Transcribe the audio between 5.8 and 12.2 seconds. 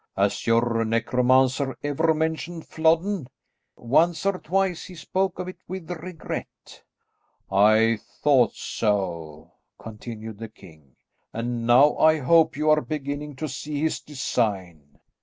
regret." "I thought so," continued the king; "and now I